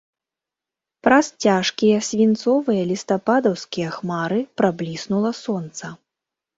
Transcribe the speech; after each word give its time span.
Праз 1.07 1.29
цяжкія 1.45 1.97
свінцовыя 2.09 2.81
лістападаўскія 2.95 3.89
хмары 4.01 4.43
прабліснула 4.61 5.29
сонца. 5.47 5.97